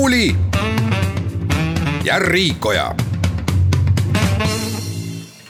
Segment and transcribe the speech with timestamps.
[0.00, 0.36] Muuli
[2.04, 2.94] ja Riikoja.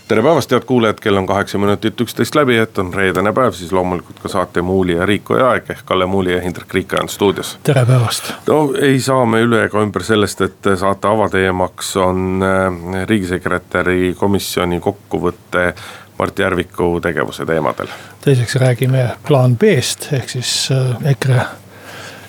[0.09, 3.71] tere päevast, head kuulajad, kell on kaheksa minutit üksteist läbi, et on reedene päev, siis
[3.73, 7.59] loomulikult ka saate Muuli ja Riikoja aeg ehk Kalle Muuli ja Hindrek Riikoja on stuudios.
[7.63, 8.33] tere päevast.
[8.47, 14.81] no ei saa me üle ega ümber sellest, et saate avateemaks on äh, riigisekretäri komisjoni
[14.81, 15.75] kokkuvõte
[16.19, 17.95] Mart Järviku tegevuse teemadel.
[18.21, 21.47] teiseks räägime plaan B-st ehk siis äh, EKRE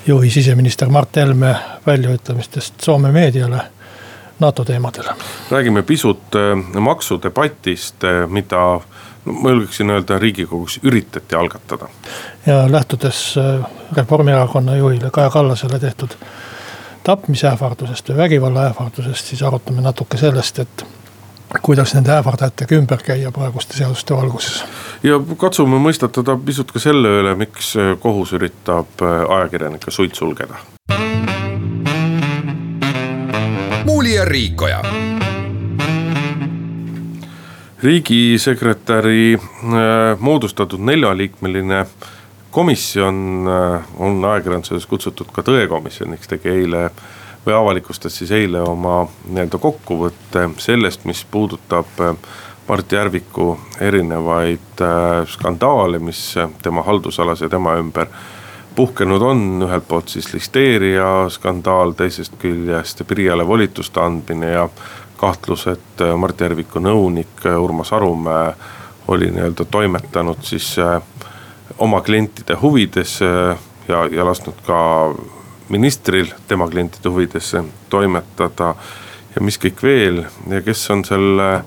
[0.07, 1.55] juhi siseminister Mart Helme
[1.85, 3.61] väljaütlemistest Soome meediale
[4.39, 5.03] NATO teemadel.
[5.51, 8.81] räägime pisut äh, maksudebatist, äh, mida
[9.25, 11.87] no ma julgeksin öelda, riigikogus üritati algatada.
[12.45, 13.65] ja lähtudes äh,
[13.97, 16.09] Reformierakonna juhile Kaja Kallasele tehtud
[17.03, 20.85] tapmisähvardusest või vägivallaähvardusest, siis arutame natuke sellest, et
[21.61, 24.63] kuidas nende ähvardajatega ümber käia praeguste seaduste valguses.
[25.03, 30.55] ja katsume mõistatada pisut ka selle üle, miks kohus üritab ajakirjanikke suid sulgeda.
[33.85, 34.83] muuli ja Riikoja
[37.83, 41.85] riigisekretäri äh, moodustatud neljaliikmeline
[42.51, 46.89] komisjon äh, on ajakirjanduses kutsutud ka tõekomisjoniks, tegi eile
[47.45, 52.15] või avalikustas siis eile oma nii-öelda kokkuvõtte sellest, mis puudutab äh,
[52.67, 54.79] Mart Järviku erinevaid
[55.27, 58.07] skandaale, mis tema haldusalas ja tema ümber
[58.75, 64.69] puhkenud on, ühelt poolt siis listeeria skandaal, teisest küljest PRIA-le volituste andmine ja
[65.21, 68.53] kahtlus, et äh, Mart Järviku nõunik äh, Urmas Arumäe
[69.11, 71.01] oli nii-öelda toimetanud siis äh,
[71.77, 74.79] oma klientide huvides ja, ja lasknud ka
[75.71, 78.75] ministril tema klientide huvidesse toimetada.
[79.35, 81.63] ja mis kõik veel ja kes on selle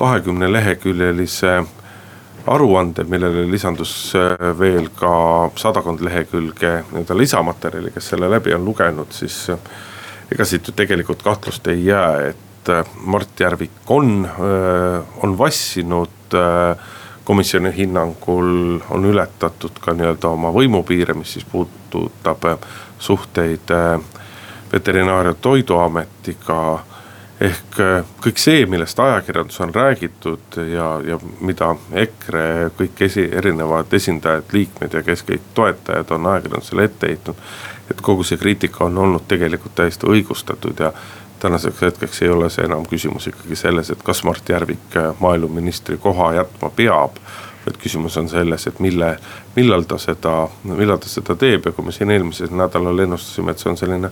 [0.00, 1.62] kahekümne leheküljelise
[2.46, 4.14] aruande, millele lisandus
[4.58, 9.44] veel ka sadakond lehekülge nii-öelda lisamaterjali, kes selle läbi on lugenud, siis
[10.32, 16.34] ega siit ju tegelikult kahtlust ei jää, et äh, Mart Järvik on, äh, on vassinud
[16.34, 16.76] äh,
[17.24, 22.48] komisjoni hinnangul on ületatud ka nii-öelda oma võimupiire, mis siis puudutab
[23.02, 23.72] suhteid
[24.72, 26.84] Veterinaar- ja Toiduametiga.
[27.42, 27.78] ehk
[28.22, 34.94] kõik see, millest ajakirjandus on räägitud ja, ja mida EKRE kõik esi, erinevad esindajad, liikmed
[34.94, 37.36] ja kes kõik toetajad on ajakirjandusele ette heitnud.
[37.90, 40.92] et kogu see kriitika on olnud tegelikult täiesti õigustatud ja
[41.42, 45.98] tänaseks hetkeks ei ole see enam küsimus ikkagi selles, et kas Mart Järvik äh, maaeluministri
[45.98, 47.18] koha jätma peab.
[47.66, 49.16] Vaid küsimus on selles, et mille,
[49.56, 53.62] millal ta seda, millal ta seda teeb ja kui me siin eelmisel nädalal ennustasime, et
[53.62, 54.10] see on selline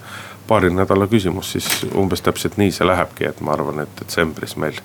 [0.49, 4.81] paari nädala küsimus, siis umbes täpselt nii see lähebki, et ma arvan, et detsembris meil.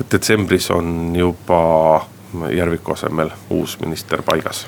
[0.00, 2.06] et detsembris on juba
[2.52, 4.66] Järviku asemel uus minister paigas.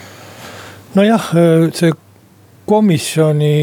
[0.95, 1.31] nojah,
[1.75, 1.93] see
[2.69, 3.55] komisjoni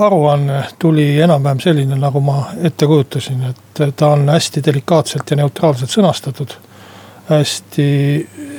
[0.00, 5.92] aruanne tuli enam-vähem selline, nagu ma ette kujutasin, et ta on hästi delikaatselt ja neutraalselt
[5.94, 6.56] sõnastatud.
[7.28, 7.86] hästi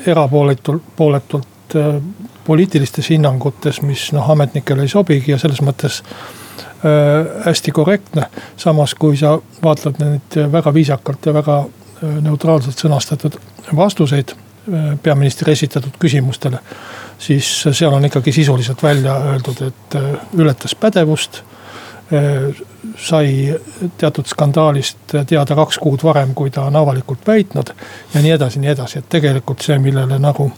[0.06, 2.02] erapooletult, pooletult äh,
[2.46, 8.30] poliitilistes hinnangutes, mis noh, ametnikele ei sobigi ja selles mõttes äh, hästi korrektne.
[8.58, 13.38] samas, kui sa vaatled neid väga viisakalt ja väga äh, neutraalselt sõnastatud
[13.76, 16.64] vastuseid äh, peaministri esitatud küsimustele
[17.20, 19.96] siis seal on ikkagi sisuliselt välja öeldud, et
[20.38, 21.42] ületas pädevust.
[22.80, 23.60] Äh, sai
[23.98, 24.98] teatud skandaalist
[25.28, 27.70] teada kaks kuud varem, kui ta on avalikult väitnud
[28.14, 30.52] ja nii edasi, nii edasi, et tegelikult see, millele nagu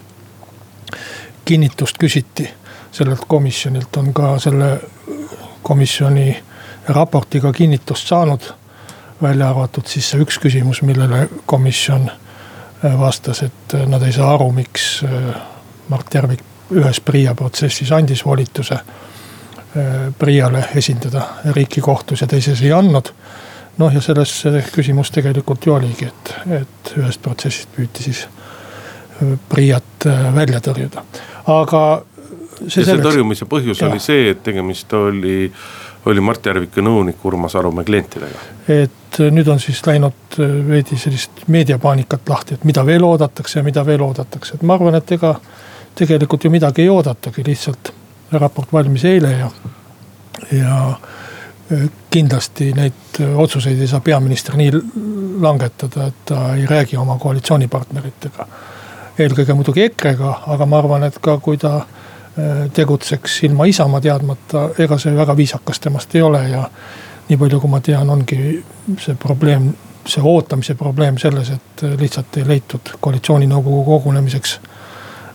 [1.46, 2.50] kinnitust küsiti
[2.92, 4.82] sellelt komisjonilt, on ka selle
[5.64, 6.44] komisjoni
[6.88, 8.54] raportiga kinnitust saanud.
[9.22, 14.52] välja arvatud siis see üks küsimus, millele komisjon äh, vastas, et nad ei saa aru,
[14.52, 15.04] miks
[15.90, 16.42] Mart Järvik
[16.72, 19.11] ühes PRIA protsessis andis volituse äh,
[20.20, 21.24] PRIA-le esindada
[21.56, 23.14] riiki kohtus ja teises ei andnud.
[23.78, 24.34] noh, ja selles
[24.76, 31.06] küsimus tegelikult ju oligi, et, et ühest protsessist püüti siis äh, PRIA-t äh, välja tõrjuda,
[31.48, 31.84] aga.
[32.68, 33.88] see, see tõrjumise põhjus ja.
[33.88, 35.52] oli see, et tegemist oli
[36.06, 38.40] oli Mart Järviku nõunik Urmas Arumäe klientidega.
[38.68, 40.38] et nüüd on siis läinud
[40.68, 44.96] veidi sellist meediapaanikat lahti, et mida veel oodatakse ja mida veel oodatakse, et ma arvan,
[44.98, 45.36] et ega
[45.96, 47.94] tegelikult ju midagi ei oodatagi, lihtsalt
[48.32, 49.50] raport valmis eile ja,
[50.52, 50.76] ja
[52.12, 54.72] kindlasti neid otsuseid ei saa peaminister nii
[55.42, 58.48] langetada, et ta ei räägi oma koalitsioonipartneritega.
[59.20, 61.86] eelkõige muidugi EKRE-ga, aga ma arvan, et ka kui ta
[62.74, 66.64] tegutseks ilma Isamaa teadmata, ega see väga viisakas temast ei ole ja
[67.30, 68.64] nii palju, kui ma tean, ongi
[69.00, 69.72] see probleem,
[70.08, 74.60] see ootamise probleem selles, et lihtsalt ei leitud koalitsiooninõukogu kogunemiseks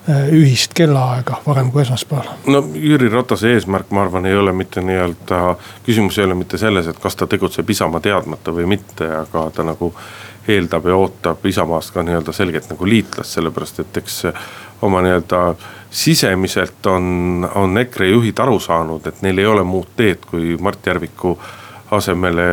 [0.09, 2.29] ühist kellaaega varem kui esmaspäeval.
[2.47, 5.57] no Jüri Ratase eesmärk, ma arvan, ei ole mitte nii-öelda,
[5.87, 9.67] küsimus ei ole mitte selles, et kas ta tegutseb Isamaa teadmata või mitte, aga ta
[9.67, 9.93] nagu
[10.49, 14.23] eeldab ja ootab Isamaast ka nii-öelda selgelt nagu liitlast, sellepärast et eks
[14.87, 15.43] oma nii-öelda
[15.91, 20.87] sisemiselt on, on EKRE juhid aru saanud, et neil ei ole muud teed, kui Mart
[20.87, 21.39] Järviku
[21.91, 22.47] asemele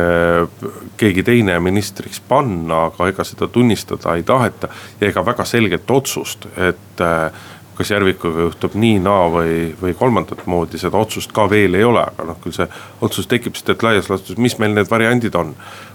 [0.96, 4.68] keegi teine ministriks panna, aga ega seda tunnistada ei taheta.
[5.00, 7.32] ja ega väga selget otsust, et äh,
[7.74, 12.04] kas Järvikuga juhtub nii, naa või, või kolmandat moodi, seda otsust ka veel ei ole,
[12.06, 12.68] aga noh, küll see
[13.02, 15.54] otsus tekib, sest et laias laastus, mis meil need variandid on.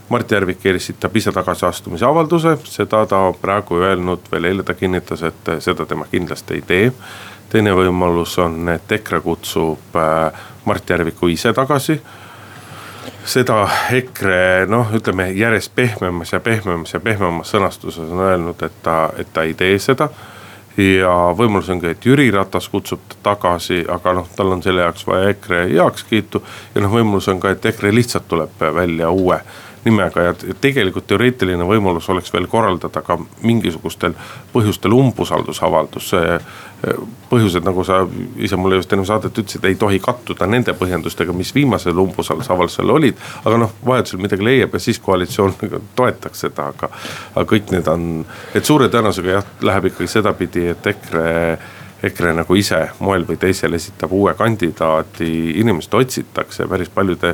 [0.10, 5.52] Mart Järvik esitab ise tagasiastumise avalduse, seda ta praegu öelnud, veel eile ta kinnitas, et
[5.64, 6.92] seda tema kindlasti ei tee.
[7.50, 12.02] teine võimalus on, et EKRE kutsub äh, Mart Järviku ise tagasi
[13.26, 19.10] seda EKRE noh, ütleme järjest pehmemas ja pehmemas ja pehmemas sõnastuses on öelnud, et ta,
[19.18, 20.10] et ta ei tee seda.
[20.78, 24.82] ja võimalus on ka, et Jüri Ratas kutsub ta tagasi, aga noh, tal on selle
[24.82, 26.44] jaoks vaja EKRE heakskiitu.
[26.76, 29.42] ja noh, võimalus on ka, et EKRE lihtsalt tuleb välja uue
[29.86, 34.16] nimega ja tegelikult teoreetiline võimalus oleks veel korraldada ka mingisugustel
[34.54, 36.14] põhjustel umbusaldusavaldus.
[37.30, 41.52] põhjused, nagu sa ise mulle just enne saadet ütlesid, ei tohi kattuda nende põhjendustega, mis
[41.56, 43.18] viimasel umbusaldusavaldusel olid.
[43.46, 45.56] aga noh, vajadusel midagi leiab ja siis koalitsioon
[46.00, 46.90] toetaks seda, aga,
[47.36, 48.26] aga kõik need on,
[48.56, 51.30] et suure tõenäosusega jah, läheb ikkagi sedapidi, et EKRE
[52.04, 55.30] EKRE nagu ise moel või teisel esitab uue kandidaadi,
[55.60, 57.34] inimest otsitakse, päris paljude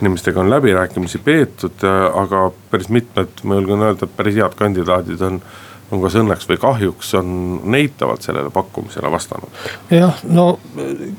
[0.00, 1.84] inimestega on läbirääkimisi peetud,
[2.14, 5.40] aga päris mitmed, ma julgen öelda, päris head kandidaadid on
[5.90, 7.28] on kas õnneks või kahjuks on
[7.70, 9.50] neitavalt sellele pakkumisele vastanud.
[9.90, 10.58] jah, no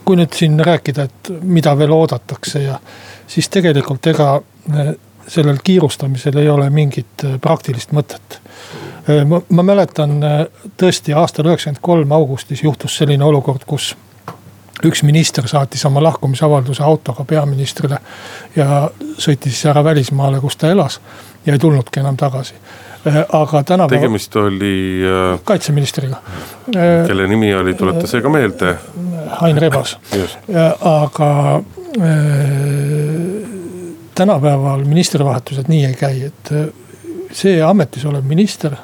[0.05, 2.79] kui nüüd siin rääkida, et mida veel oodatakse ja
[3.27, 4.33] siis tegelikult ega
[4.73, 4.93] eh,
[5.27, 8.41] sellel kiirustamisel ei ole mingit eh, praktilist mõtet.
[9.55, 10.17] Ma mäletan
[10.75, 13.93] tõesti aastal üheksakümmend kolm augustis juhtus selline olukord, kus
[14.85, 17.97] üks minister saatis oma lahkumisavalduse autoga peaministrile
[18.55, 20.99] ja sõitis siis ära välismaale, kus ta elas
[21.45, 22.53] ja ei tulnudki enam tagasi
[23.07, 24.01] äh, aga tänapäeval.
[24.01, 25.39] tegemist oli äh,.
[25.43, 26.21] kaitseministriga.
[27.07, 28.75] kelle nimi oli, tuleta see ka meelde.
[29.41, 29.97] Ain Rebas,
[30.79, 32.13] aga äh,
[34.15, 36.69] tänapäeval ministrivahetused nii ei käi, et äh,
[37.31, 38.75] see ametis olev minister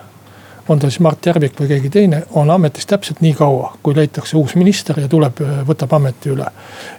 [0.67, 4.37] on ta siis Mart Järvik või keegi teine, on ametis täpselt nii kaua, kui leitakse
[4.37, 6.47] uus minister ja tuleb, võtab ameti üle.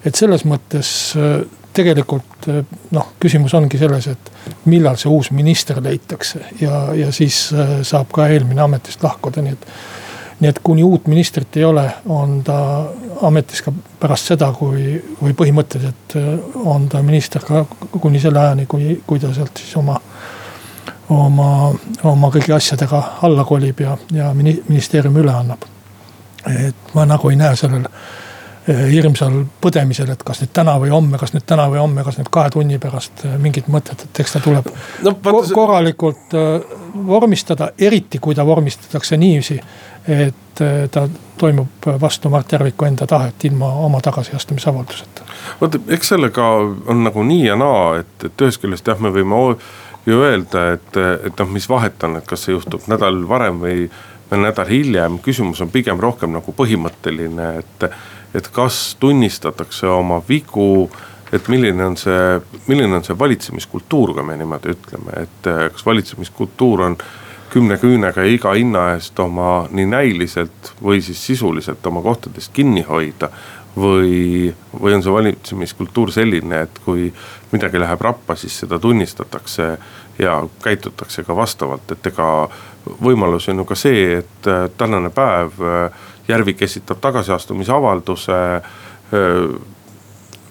[0.04, 1.40] et selles mõttes äh,
[1.74, 2.62] tegelikult äh,
[2.92, 4.32] noh, küsimus ongi selles, et
[4.68, 9.58] millal see uus minister leitakse ja, ja siis äh, saab ka eelmine ametist lahkuda, nii
[9.58, 9.68] et.
[10.34, 12.56] nii et kuni uut ministrit ei ole, on ta
[13.22, 16.16] ametis ka pärast seda, kui, või põhimõtteliselt
[16.66, 17.62] on ta minister ka
[18.00, 19.94] kuni selle ajani, kui, kui ta sealt siis oma
[21.14, 21.48] oma,
[22.02, 25.64] oma kõigi asjadega alla kolib ja, ja ministeerium üle annab.
[26.44, 31.18] et ma nagu ei näe sellel eh, hirmsal põdemisel, et kas nüüd täna või homme,
[31.18, 34.36] kas nüüd täna või homme, kas nüüd kahe tunni pärast eh, mingit mõtet, et eks
[34.36, 34.68] ta tuleb
[35.06, 35.54] no, see...
[35.56, 39.60] korralikult eh, vormistada, eriti kui ta vormistatakse niiviisi.
[40.04, 40.60] et
[40.92, 41.08] ta
[41.40, 45.22] toimub vastu Mart Järviku enda tahet ilma oma tagasiastumisavalduseta.
[45.60, 46.48] vot eks sellega
[46.86, 49.40] on nagu nii ja naa, et, et ühest küljest jah, me võime
[50.06, 53.88] ju öelda, et, et noh, mis vahet on, et kas see juhtub nädal varem või,
[54.30, 57.90] või nädal hiljem, küsimus on pigem rohkem nagu põhimõtteline, et.
[58.34, 60.88] et kas tunnistatakse oma vigu,
[61.32, 66.82] et milline on see, milline on see valitsemiskultuur, kui me niimoodi ütleme, et kas valitsemiskultuur
[66.88, 66.96] on
[67.54, 73.30] kümne küünega iga hinna eest oma nii näiliselt või siis sisuliselt oma kohtadest kinni hoida
[73.76, 77.12] või, või on see valitsemiskultuur selline, et kui
[77.54, 79.68] midagi läheb rappa, siis seda tunnistatakse
[80.18, 82.28] ja käitutakse ka vastavalt, et ega
[83.02, 88.62] võimalus on ju ka see, et äh, tänane päev äh, Järvik esitab tagasiastumisavalduse äh,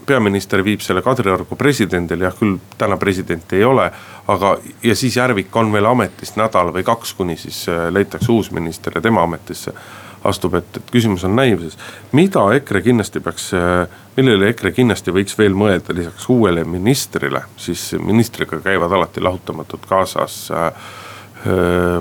[0.05, 3.91] peaminister viib selle Kadriorgu presidendile, jah küll täna presidenti ei ole.
[4.27, 8.91] aga, ja siis Järvik on veel ametis nädal või kaks, kuni siis leitakse uus minister
[8.95, 9.74] ja tema ametisse
[10.24, 11.77] astub, et, et küsimus on naiivses.
[12.12, 13.51] mida EKRE kindlasti peaks,
[14.18, 20.38] millele EKRE kindlasti võiks veel mõelda lisaks uuele ministrile, siis ministriga käivad alati lahutamatult kaasas
[20.51, 20.72] äh,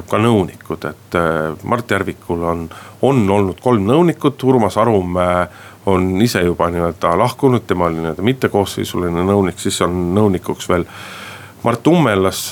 [0.09, 2.69] ka nõunikud, et äh, Mart Järvikul on,
[3.03, 5.47] on olnud kolm nõunikut, Urmas Arumäe
[5.91, 10.87] on ise juba nii-öelda lahkunud, tema oli nii-öelda mittekoosseisuline nõunik, siis on nõunikuks veel
[11.63, 12.49] Mart Ummelas,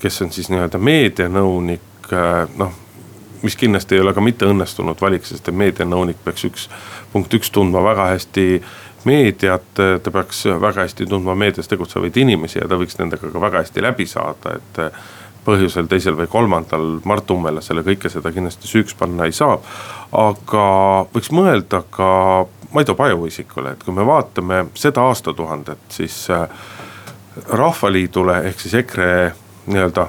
[0.00, 2.08] kes on siis nii-öelda meedianõunik,
[2.60, 2.80] noh
[3.44, 6.68] mis kindlasti ei ole ka mitte õnnestunud valik, sest et meedianõunik peaks üks,
[7.12, 8.46] punkt üks tundma väga hästi
[9.04, 13.64] meediat, ta peaks väga hästi tundma meedias tegutsevaid inimesi ja ta võiks nendega ka väga
[13.64, 14.82] hästi läbi saada, et
[15.44, 19.58] põhjusel teisel või kolmandal Mart Ummelasele kõike seda kindlasti süüks panna ei saa.
[20.12, 20.64] aga
[21.12, 22.08] võiks mõelda ka
[22.74, 26.48] Maido Pajuisikule, et kui me vaatame seda aastatuhandet, siis äh,
[27.48, 29.34] Rahvaliidule ehk siis EKRE
[29.66, 30.08] nii-öelda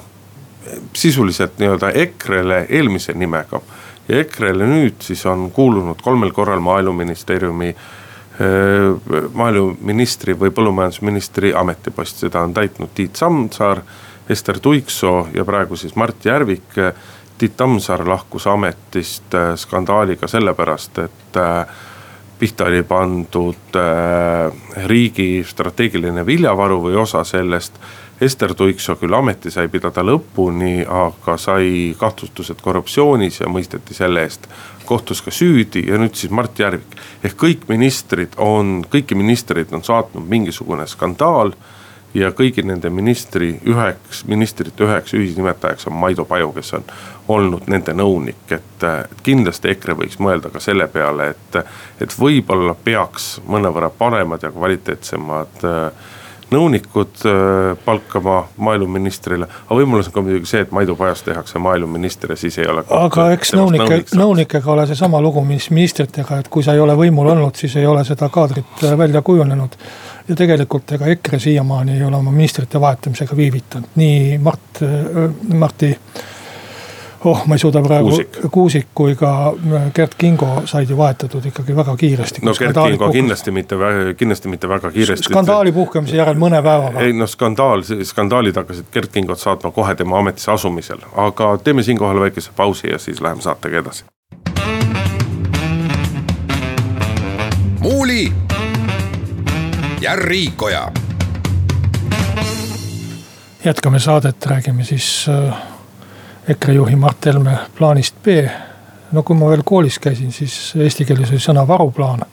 [0.93, 3.61] sisuliselt nii-öelda EKRE-le eelmise nimega.
[4.07, 7.75] ja EKRE-le nüüd siis on kuulunud kolmel korral maaeluministeeriumi
[9.33, 13.81] maaeluministri või põllumajandusministri ametipost, seda on täitnud Tiit Samsaar,
[14.29, 16.75] Ester Tuiksoo ja praegu siis Mart Järvik.
[17.37, 21.39] Tiit Tammsaar lahkus ametist skandaaliga sellepärast, et
[22.39, 23.79] pihta oli pandud
[24.87, 27.79] riigi strateegiline viljavaru või osa sellest
[28.21, 34.47] Ester Tuiksoo küll ameti sai pidada lõpuni, aga sai kahtlustused korruptsioonis ja mõisteti selle eest
[34.85, 36.95] kohtus ka süüdi ja nüüd siis Mart Järvik.
[37.23, 41.51] ehk kõik ministrid on, kõiki ministreid on saatnud mingisugune skandaal
[42.15, 46.85] ja kõigi nende ministri üheks, ministrite üheks ühisnimetajaks on Maido Paju, kes on
[47.27, 48.85] olnud nende nõunik, et
[49.23, 51.63] kindlasti EKRE võiks mõelda ka selle peale, et,
[51.99, 56.13] et võib-olla peaks mõnevõrra paremad ja kvaliteetsemad äh,
[56.55, 59.47] nõunikud äh, palkama maaeluministrile.
[59.65, 62.85] aga võimalus on ka muidugi see, et Maidu Pajast tehakse maaeluminister ja siis ei ole.
[62.99, 67.31] aga eks nõunike, nõunikega ole seesama lugu, mis ministritega, et kui sa ei ole võimul
[67.35, 69.77] olnud, siis ei ole seda kaadrit äh, välja kujunenud.
[70.27, 75.93] ja tegelikult ega EKRE siiamaani ei ole oma ministrite vahetamisega viivitanud, nii Mart, äh, Marti
[77.25, 78.11] oh, ma ei suuda praegu,
[78.51, 78.87] Kuusik.
[78.93, 82.41] Kui ka äh, Gerd Kingo said ju vahetatud ikkagi väga kiiresti.
[82.45, 83.13] no Gerd Kingo puhkes.
[83.19, 83.75] kindlasti mitte,
[84.17, 85.29] kindlasti mitte väga kiiresti.
[85.29, 86.99] skandaali puhkemise järel mõne päevaga.
[86.99, 92.19] ei noh, skandaal, skandaalid hakkasid Gerd Kingot saatma kohe tema ametisse asumisel, aga teeme siinkohal
[92.19, 94.05] väikese pausi ja siis läheme saatega edasi.
[97.79, 98.33] muuli
[100.01, 100.91] ja Riikoja.
[103.65, 105.74] jätkame saadet, räägime siis äh,
[106.47, 108.27] EKRE juhi Mart Helme plaanist B.
[109.11, 112.25] no kui ma veel koolis käisin, siis eesti keeles oli sõna varuplaan.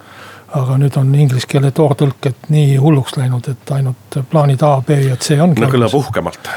[0.52, 5.16] aga nüüd on inglise keele toortõlked nii hulluks läinud, et ainult plaanid A, B ja
[5.16, 5.61] C ongi.
[5.61, 6.50] no kõlab uhkemalt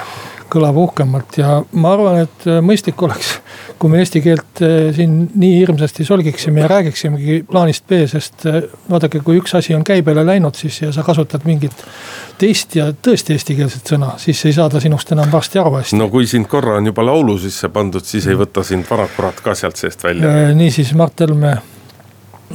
[0.52, 3.38] kõlab uhkemalt ja ma arvan, et mõistlik oleks,
[3.79, 8.62] kui me eesti keelt äh, siin nii hirmsasti solgiksime ja räägiksimegi plaanist B, sest äh,
[8.89, 11.86] vaadake, kui üks asi on käibele läinud, siis ja sa kasutad mingit
[12.39, 16.00] teist ja tõesti eestikeelset sõna, siis ei saa ta sinust enam varsti aru hästi.
[16.00, 19.55] no kui sind korra on juba laulu sisse pandud, siis ei võta sind vanakurat ka
[19.55, 20.51] sealt seest välja.
[20.55, 21.58] niisiis Mart Helme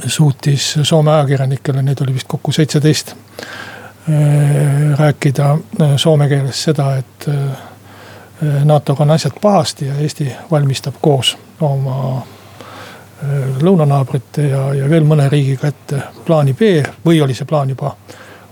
[0.05, 3.15] suutis Soome ajakirjanikele, neid oli vist kokku seitseteist
[4.97, 5.51] rääkida
[6.01, 7.27] soome keeles seda, et
[8.41, 15.27] NATO-ga on asjad pahasti ja Eesti valmistab koos oma äh, lõunanaabrite ja, ja veel mõne
[15.29, 16.71] riigiga ette plaani B
[17.05, 17.93] või oli see plaan juba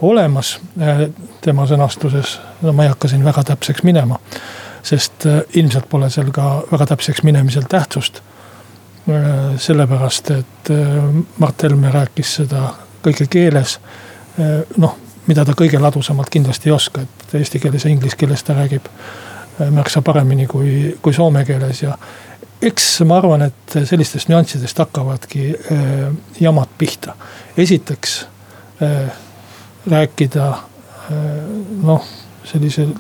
[0.02, 1.08] olemas äh,
[1.42, 2.38] tema sõnastuses.
[2.62, 4.20] no ma ei hakka siin väga täpseks minema,
[4.84, 8.22] sest ilmselt pole seal ka väga täpseks minemisel tähtsust.
[9.58, 10.70] sellepärast, et
[11.38, 13.80] Mart Helme rääkis seda kõige keeles,
[14.78, 18.54] noh, mida ta kõige ladusamalt kindlasti ei oska, et eesti keeles ja inglise keeles ta
[18.54, 18.86] räägib
[19.60, 21.98] märksa paremini kui, kui soome keeles ja
[22.62, 27.16] eks ma arvan, et sellistest nüanssidest hakkavadki äh, jamad pihta.
[27.58, 28.28] esiteks
[28.84, 29.12] äh,
[29.92, 30.62] rääkida äh,
[31.84, 32.06] noh,
[32.44, 32.94] sellisel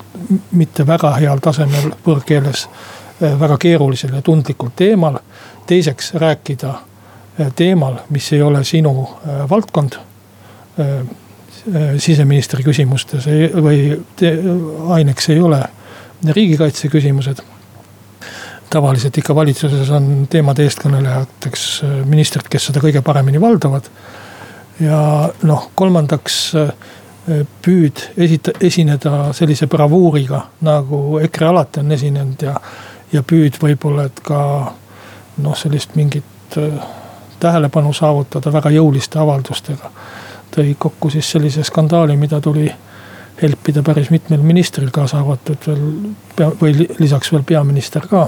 [0.52, 5.20] mitte väga heal tasemel võõrkeeles äh, väga keerulisel ja tundlikul teemal.
[5.68, 10.00] teiseks rääkida äh, teemal, mis ei ole sinu äh, valdkond
[10.80, 11.06] äh, äh
[11.98, 14.32] siseministri küsimustes ei, või te,
[14.96, 15.60] aineks ei ole
[16.28, 17.42] riigikaitse küsimused.
[18.70, 23.90] tavaliselt ikka valitsuses on teemade eestkõnelejateks äh, ministrid, kes seda kõige paremini valdavad.
[24.80, 26.72] ja noh, kolmandaks äh,
[27.62, 32.56] püüd esita-, esineda sellise bravuuriga, nagu EKRE alati on esinenud ja,
[33.12, 34.40] ja püüd võib-olla, et ka
[35.38, 36.88] noh, sellist mingit äh,
[37.40, 39.92] tähelepanu saavutada väga jõuliste avaldustega.
[40.56, 42.72] tõi kokku siis sellise skandaali, mida tuli
[43.42, 45.84] helpida päris mitmel ministril, kaasa arvatud veel
[46.36, 48.28] pea või lisaks veel peaminister ka.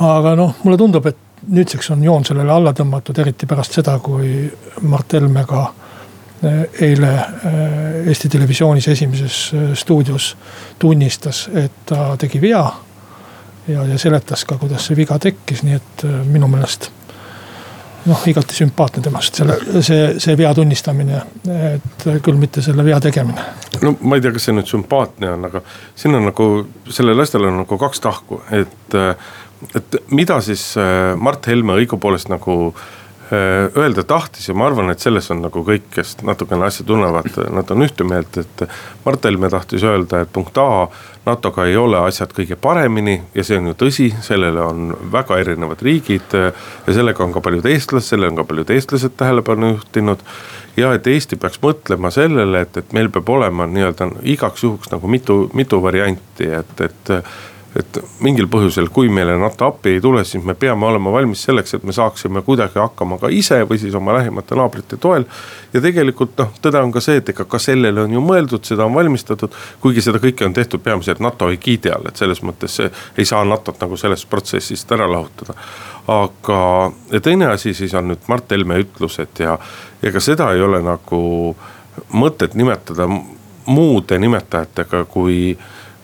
[0.00, 1.16] aga noh, mulle tundub, et
[1.48, 4.50] nüüdseks on joon sellele alla tõmmatud, eriti pärast seda, kui
[4.82, 5.62] Mart Helme ka
[6.42, 10.34] eh, eile eh, Eesti Televisioonis esimeses eh, stuudios
[10.78, 12.66] tunnistas, et ta tegi vea.
[13.68, 16.90] ja, ja seletas ka, kuidas see viga tekkis, nii et minu meelest
[18.06, 21.22] noh, igati sümpaatne temast, selle, see, see vea tunnistamine,
[21.76, 23.46] et küll mitte selle vea tegemine.
[23.82, 25.62] no ma ei tea, kas see nüüd sümpaatne on, aga
[25.94, 26.50] siin on nagu,
[26.88, 28.94] sellel asjal on nagu kaks tahku, et.
[29.74, 30.74] et mida siis
[31.16, 32.95] Mart Helme õigupoolest nagu Äh,
[33.32, 37.70] öelda tahtis ja ma arvan, et selles on nagu kõik, kes natukene asja tunnevad, nad
[37.74, 38.66] on ühte meelt, et.
[39.06, 40.86] Mart Helme tahtis öelda, et punkt A,
[41.26, 45.82] NATO-ga ei ole asjad kõige paremini ja see on ju tõsi, sellele on väga erinevad
[45.82, 46.34] riigid.
[46.86, 50.22] ja sellega on ka paljud eestlased, sellele on ka paljud eestlased tähelepanu juhtinud.
[50.76, 55.08] ja et Eesti peaks mõtlema sellele, et, et meil peab olema nii-öelda igaks juhuks nagu
[55.08, 57.14] mitu, mitu varianti, et, et
[57.76, 61.76] et mingil põhjusel, kui meile NATO appi ei tule, siis me peame olema valmis selleks,
[61.76, 65.26] et me saaksime kuidagi hakkama ka ise või siis oma lähimate naabrite toel.
[65.72, 68.86] ja tegelikult noh, tõde on ka see, et ega ka sellele on ju mõeldud, seda
[68.86, 69.54] on valmistatud.
[69.80, 73.84] kuigi seda kõike on tehtud peamiselt NATO egiidi all, et selles mõttes ei saa NATO-t
[73.84, 75.54] nagu sellest protsessist ära lahutada.
[76.08, 76.60] aga,
[77.22, 79.58] teine asi siis on nüüd Mart Helme ütlused ja,
[80.12, 81.56] ka seda ei ole nagu
[82.12, 83.08] mõtet nimetada
[83.66, 85.56] muude nimetajatega kui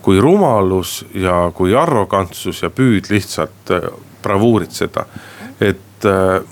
[0.02, 3.86] kui rumalus ja kui arrogantsus ja püüd lihtsalt äh,
[4.22, 5.06] bravuuritseda.
[5.60, 6.42] et äh,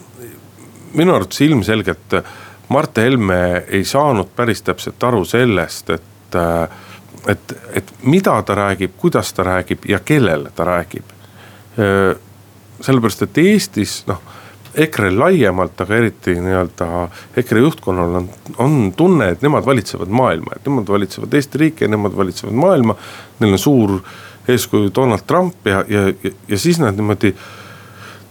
[0.94, 2.14] minu arvates ilmselgelt
[2.68, 6.68] Mart Helme ei saanud päris täpselt aru sellest, et, äh,
[7.26, 11.16] et, et mida ta räägib, kuidas ta räägib ja kellele ta räägib.
[12.80, 14.20] sellepärast, et Eestis noh
[14.84, 16.88] EKRE-l laiemalt, aga eriti nii-öelda
[17.42, 18.28] EKRE juhtkonnal on,
[18.62, 22.96] on tunne, et nemad valitsevad maailma, et nemad valitsevad Eesti riiki ja nemad valitsevad maailma.
[23.40, 23.96] Neil on suur
[24.48, 27.34] eeskuju Donald Trump ja, ja, ja, ja siis nad niimoodi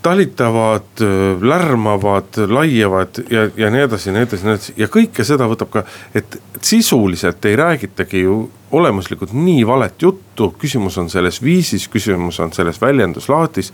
[0.02, 1.02] talitavad,
[1.42, 4.74] lärmavad, laiavad ja, ja nii edasi ja nii edasi ja nii edasi.
[4.80, 5.84] Ja kõike seda võtab ka,
[6.16, 8.40] et sisuliselt ei räägitagi ju
[8.72, 13.74] olemuslikult nii valet juttu, küsimus on selles viisis, küsimus on selles väljenduslaadis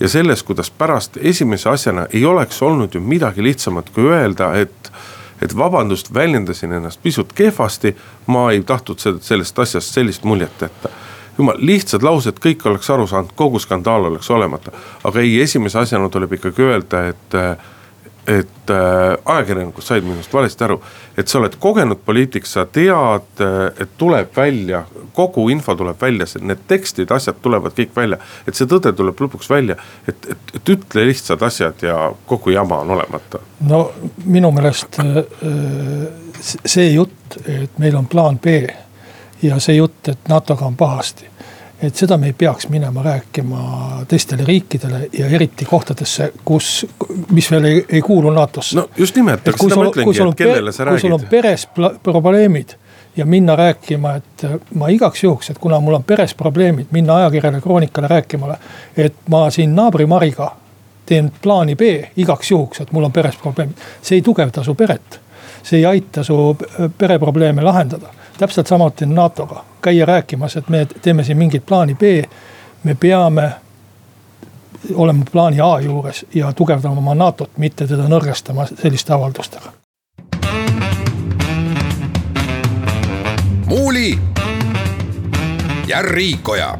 [0.00, 4.92] ja selles, kuidas pärast esimese asjana ei oleks olnud ju midagi lihtsamat, kui öelda, et
[5.42, 7.96] et vabandust, väljendasin ennast pisut kehvasti,
[8.26, 10.88] ma ei tahtnud sellest asjast sellist muljet jätta.
[11.38, 14.72] jumal, lihtsad laused, kõik oleks aru saanud, kogu skandaal oleks olemata.
[15.04, 17.38] aga ei, esimese asjana tuleb ikkagi öelda, et
[18.26, 20.80] et äh, ajakirjanikud said minust valesti aru.
[21.16, 26.26] et sa oled kogenud poliitik, sa tead, äh, et tuleb välja, kogu info tuleb välja,
[26.40, 28.18] need tekstid, asjad tulevad kõik välja.
[28.48, 29.76] et see tõde tuleb lõpuks välja,
[30.08, 33.42] et, et, et ütle lihtsad asjad ja kogu jama on olemata.
[33.68, 33.84] no
[34.24, 35.20] minu meelest äh,
[36.40, 38.64] see jutt, et meil on plaan B
[39.42, 41.33] ja see jutt, et NATO-ga on pahasti
[41.86, 46.86] et seda me ei peaks minema rääkima teistele riikidele ja eriti kohtadesse, kus,
[47.30, 48.76] mis veel ei, ei kuulu NATO-sse.
[48.76, 51.00] no just nimelt, aga seda ma ütlengi, et kellele sa räägid.
[51.00, 51.68] kui sul on peres
[52.02, 52.76] probleemid
[53.16, 57.60] ja minna rääkima, et ma igaks juhuks, et kuna mul on peres probleemid, minna ajakirjale,
[57.60, 58.56] kroonikale rääkima.
[58.96, 60.56] et ma siin naabri Mariga
[61.06, 61.82] teen plaani B
[62.16, 63.76] igaks juhuks, et mul on peres probleemid.
[64.02, 65.20] see ei tugevda su peret,
[65.62, 66.56] see ei aita su
[66.98, 72.02] pereprobleeme lahendada täpselt samuti NATO-ga, käia rääkimas, et me teeme siin mingit plaani B.
[72.84, 73.50] me peame
[74.94, 79.72] olema plaani A juures ja tugevdama oma NATO-t, mitte teda nõrgestama selliste avaldustega.
[83.66, 84.18] muuli
[85.86, 86.78] ja Riikoja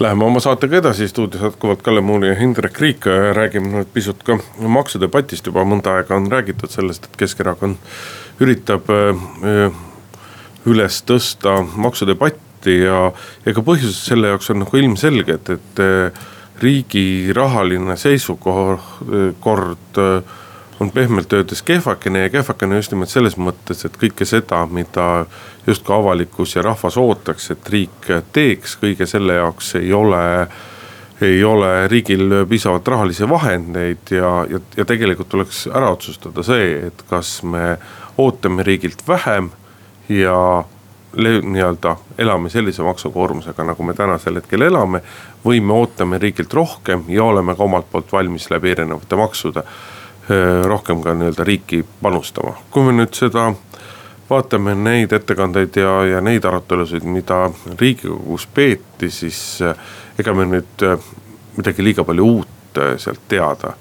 [0.00, 4.38] Läheme oma saatega edasi, stuudios jätkuvalt Kalle Muuli ja Indrek Riik, räägime nüüd pisut ka
[4.58, 7.76] maksudebatist, juba mõnda aega on räägitud sellest, et Keskerakond
[8.42, 9.72] üritab äh,
[10.68, 13.00] üles tõsta maksudebatti ja.
[13.46, 15.50] ja ka põhjus selle jaoks on nagu ilmselge, et,
[15.82, 16.22] äh,
[16.62, 20.38] riigi rahaline seisukord äh,
[20.82, 25.24] on pehmelt öeldes kehvakene ja kehvakene just nimelt selles mõttes, et kõike seda, mida
[25.66, 30.22] justkui avalikkus ja rahvas ootaks, et riik teeks, kõige selle jaoks ei ole
[31.22, 37.04] ei ole riigil piisavalt rahalisi vahendeid ja, ja, ja tegelikult tuleks ära otsustada see, et
[37.06, 37.76] kas me
[38.18, 39.50] ootame riigilt vähem
[40.08, 40.64] ja
[41.42, 45.02] nii-öelda elame sellise maksukoormusega, nagu me tänasel hetkel elame.
[45.44, 49.62] või me ootame riigilt rohkem ja oleme ka omalt poolt valmis läbi erinevate maksude
[50.64, 52.54] rohkem ka nii-öelda riiki panustama.
[52.70, 53.52] kui me nüüd seda
[54.30, 59.60] vaatame neid ettekandeid ja, ja neid arutelusid, mida riigikogus peeti, siis
[60.18, 60.86] ega me nüüd
[61.56, 63.74] midagi liiga palju uut sealt teada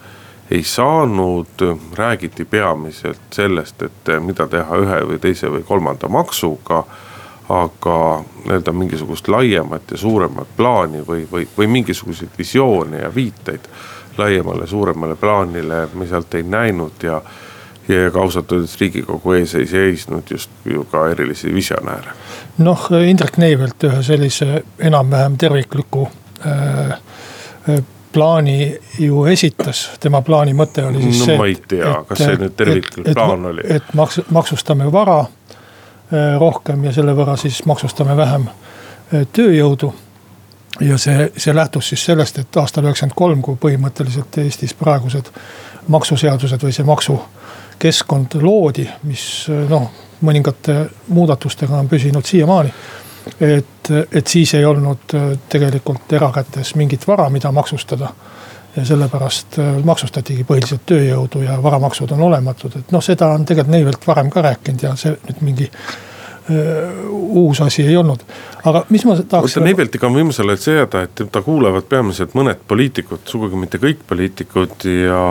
[0.51, 1.63] ei saanud,
[1.95, 6.83] räägiti peamiselt sellest, et mida teha ühe või teise või kolmanda maksuga.
[7.51, 13.67] aga nii-öelda mingisugust laiemat ja suuremat plaani või, või, või mingisuguseid visioone ja viiteid
[14.17, 17.21] laiemale, suuremale plaanile me sealt ei näinud ja.
[17.87, 22.13] ja ka ausalt öeldes riigikogu ees ei seisnud just ju ka erilisi visionääre.
[22.57, 26.07] noh, Indrek Neivelt ühe sellise enam-vähem tervikliku
[26.45, 26.91] äh,
[27.69, 31.37] äh, plaani ju esitas, tema plaani mõte oli siis no, see.
[31.37, 33.65] ma ei tea, kas see nüüd terviklik plaan oli.
[33.75, 39.93] et maks-, maksustame vara äh, rohkem ja selle võrra siis maksustame vähem äh, tööjõudu.
[40.79, 45.31] ja see, see lähtus siis sellest, et aastal üheksakümmend kolm, kui põhimõtteliselt Eestis praegused
[45.87, 49.23] maksuseadused või see maksukeskkond loodi, mis
[49.69, 49.89] noh,
[50.21, 52.73] mõningate muudatustega on püsinud siiamaani
[53.39, 58.13] et, et siis ei olnud äh, tegelikult erakätes mingit vara, mida maksustada.
[58.75, 63.73] ja sellepärast äh, maksustatigi põhiliselt tööjõudu ja varamaksud on olematud, et noh, seda on tegelikult
[63.73, 68.23] Neivelt varem ka rääkinud ja see nüüd mingi äh, uus asi ei olnud,
[68.63, 69.57] aga mis ma tahaks.
[69.59, 74.07] Neiveltiga on viimasel ajal see häda, et ta kuulavad peamiselt mõned poliitikud, sugugi mitte kõik
[74.07, 75.21] poliitikud ja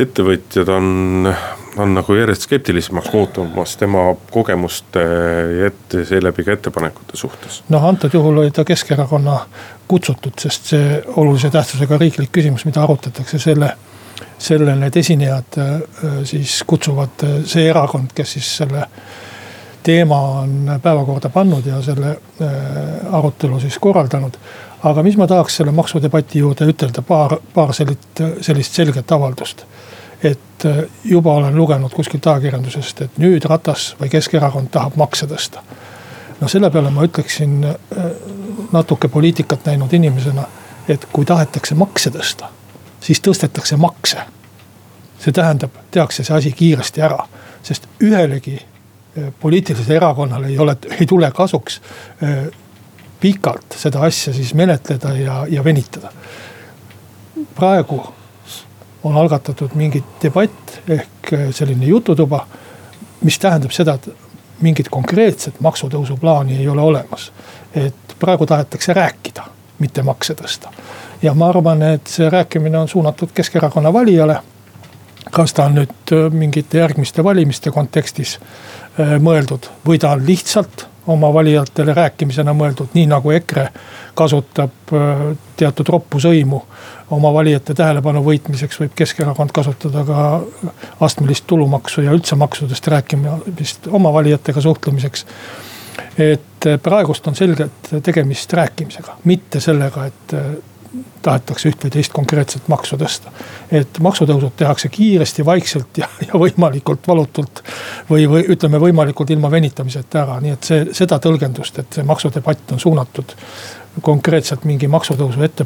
[0.00, 1.34] ettevõtjad on
[1.76, 5.00] on nagu järjest skeptilisemaks muutumas tema kogemuste
[5.58, 7.62] ja ette, seeläbi ka ettepanekute suhtes.
[7.68, 9.38] noh, antud juhul oli ta Keskerakonna
[9.88, 13.72] kutsutud, sest see olulise tähtsusega riiklik küsimus, mida arutatakse, selle.
[14.38, 15.70] selle need esinejad äh,
[16.24, 18.86] siis kutsuvad, äh, see erakond, kes siis selle
[19.82, 22.50] teema on päevakorda pannud ja selle äh,
[23.12, 24.36] arutelu siis korraldanud.
[24.82, 29.64] aga mis ma tahaks selle maksudebati juurde ütelda, paar, paar sellist, sellist selget avaldust
[30.24, 35.62] et äh, juba olen lugenud kuskilt ajakirjandusest, et nüüd Ratas või Keskerakond tahab makse tõsta.
[36.40, 37.76] no selle peale ma ütleksin äh,
[38.72, 40.46] natuke poliitikat näinud inimesena,
[40.88, 42.50] et kui tahetakse makse tõsta,
[43.00, 44.18] siis tõstetakse makse.
[45.18, 47.26] see tähendab, tehakse see asi kiiresti ära,
[47.62, 51.80] sest ühelegi äh, poliitilisele erakonnale ei ole, ei tule kasuks
[53.20, 56.12] pikalt seda asja siis menetleda ja, ja venitada.
[57.54, 58.02] praegu
[59.04, 62.46] on algatatud mingi debatt ehk äh, selline jututuba.
[63.22, 64.08] mis tähendab seda, et
[64.62, 67.32] mingit konkreetset maksutõusu plaani ei ole olemas.
[67.74, 69.42] et praegu tahetakse rääkida,
[69.78, 70.72] mitte makse tõsta.
[71.22, 74.40] ja ma arvan, et see rääkimine on suunatud Keskerakonna valijale.
[75.30, 80.91] kas ta on nüüd äh, mingite järgmiste valimiste kontekstis äh, mõeldud või ta on lihtsalt
[81.06, 83.68] oma valijatele rääkimisena mõeldud, nii nagu EKRE
[84.14, 84.92] kasutab
[85.56, 86.60] teatud roppu sõimu
[87.12, 90.26] oma valijate tähelepanu võitmiseks võib Keskerakond kasutada ka
[91.04, 95.26] astmelist tulumaksu ja üldse maksudest rääkimist oma valijatega suhtlemiseks.
[96.18, 100.34] et praegust on selgelt tegemist rääkimisega, mitte sellega, et
[101.22, 103.32] tahetakse üht või teist konkreetset maksu tõsta.
[103.70, 107.62] et maksutõusud tehakse kiiresti, vaikselt ja, ja võimalikult valutult.
[108.10, 112.72] või, või ütleme võimalikult ilma venitamiseta ära, nii et see, seda tõlgendust, et see maksudebatt
[112.72, 113.36] on suunatud
[114.00, 115.64] konkreetselt mingi maksutõusu ette,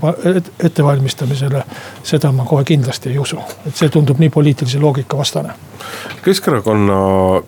[0.64, 1.62] ettevalmistamisele.
[2.02, 5.54] seda ma kohe kindlasti ei usu, et see tundub nii poliitilise loogika vastane.
[6.24, 6.98] Keskerakonna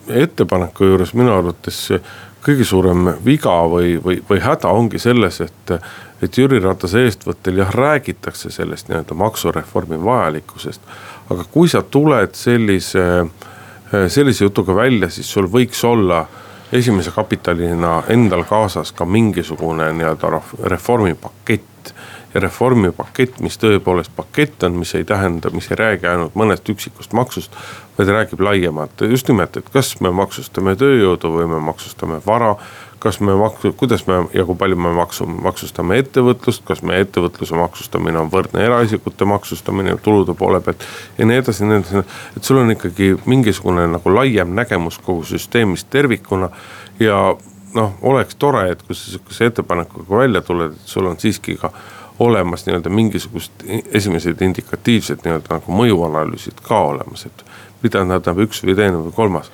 [0.08, 1.88] ettepaneku juures minu arvates
[2.44, 5.72] kõige suurem viga või, või, või häda ongi selles, et,
[6.22, 10.81] et Jüri Ratase eestvõttel jah, räägitakse sellest nii-öelda maksureformi vajalikkusest.
[11.31, 13.26] aga kui sa tuled sellise,
[14.09, 16.26] sellise jutuga välja, siis sul võiks olla
[16.72, 21.94] esimese kapitalina endal kaasas ka mingisugune nii-öelda reformipakett.
[22.34, 27.12] Ja reformipakett, mis tõepoolest pakett on, mis ei tähenda, mis ei räägi ainult mõnest üksikust
[27.12, 27.56] maksust.
[27.98, 32.56] vaid räägib laiemalt just nimelt, et kas me maksustame tööjõudu või me maksustame vara
[32.98, 37.56] kas me maksu, kuidas me ja kui palju me maksu, maksustame ettevõtlust, kas meie ettevõtluse
[37.58, 40.86] maksustamine on võrdne eraisikute maksustamine tulude poole pealt.
[41.18, 42.02] ja nii edasi, nii edasi,
[42.36, 46.50] et sul on ikkagi mingisugune nagu laiem nägemus kogu süsteemist tervikuna.
[46.98, 47.36] ja
[47.74, 51.72] noh, oleks tore, et kui sa sihukese ettepanekuga välja tuled, et sul on siiski ka
[52.18, 57.44] olemas nii-öelda mingisugust esimesed indikatiivsed nii-öelda nagu mõjuanalüüsid ka olemas, et
[57.83, 59.52] mida tähendab üks või teine või kolmas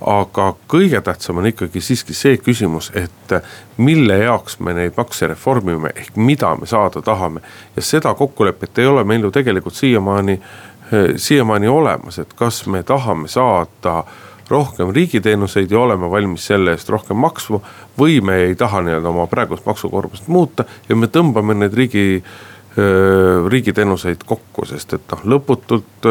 [0.00, 3.34] aga kõige tähtsam on ikkagi siiski see küsimus, et
[3.76, 7.40] mille jaoks me neid makse reformime, ehk mida me saada tahame.
[7.76, 10.40] ja seda kokkulepet ei ole meil ju tegelikult siiamaani,
[11.16, 14.04] siiamaani olemas, et kas me tahame saada
[14.50, 17.60] rohkem riigiteenuseid ja oleme valmis selle eest rohkem maksma.
[18.00, 22.06] Või me ei taha nii-öelda oma praegust maksukoormust muuta ja me tõmbame need riigi,
[23.50, 26.08] riigiteenuseid kokku, sest et noh, lõputult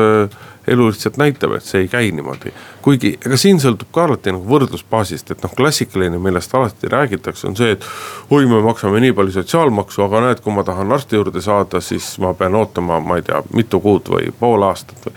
[0.69, 2.51] elu lihtsalt näitab, et see ei käi niimoodi.
[2.81, 7.57] kuigi ega siin sõltub ka alati nagu võrdlusbaasist, et noh, klassikaline, millest alati räägitakse, on
[7.59, 7.85] see, et.
[8.29, 12.11] oi, me maksame nii palju sotsiaalmaksu, aga näed, kui ma tahan arsti juurde saada, siis
[12.23, 15.15] ma pean ootama, ma ei tea, mitu kuud või pool aastat või.